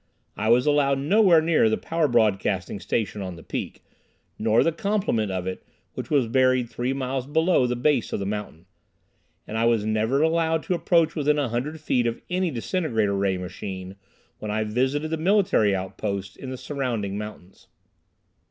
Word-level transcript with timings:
I 0.35 0.49
was 0.49 0.65
allowed 0.65 0.97
nowhere 0.97 1.43
near 1.43 1.69
the 1.69 1.77
power 1.77 2.07
broadcasting 2.07 2.79
station 2.79 3.21
on 3.21 3.35
the 3.35 3.43
peak, 3.43 3.83
nor 4.39 4.63
the 4.63 4.71
complement 4.71 5.31
of 5.31 5.45
it 5.45 5.63
which 5.93 6.09
was 6.09 6.25
buried 6.27 6.67
three 6.71 6.91
miles 6.91 7.27
below 7.27 7.67
the 7.67 7.75
base 7.75 8.11
of 8.11 8.19
the 8.19 8.25
mountain. 8.25 8.65
And 9.45 9.59
I 9.59 9.65
was 9.65 9.85
never 9.85 10.23
allowed 10.23 10.63
to 10.63 10.73
approach 10.73 11.13
within 11.15 11.37
a 11.37 11.49
hundred 11.49 11.79
feet 11.79 12.07
of 12.07 12.19
any 12.31 12.49
disintegrator 12.49 13.13
ray 13.15 13.37
machine 13.37 13.95
when 14.39 14.49
I 14.49 14.63
visited 14.63 15.11
the 15.11 15.17
military 15.17 15.75
outposts 15.75 16.35
in 16.35 16.49
the 16.49 16.57
surrounding 16.57 17.15
mountains. 17.19 17.67